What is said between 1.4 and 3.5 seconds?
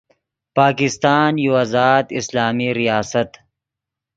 یو آزاد اسلامی ریاست